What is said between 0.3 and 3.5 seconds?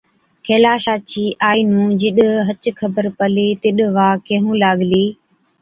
ڪيلاشا چِي آئِي نُون جِڏ هچ خبر پلِي،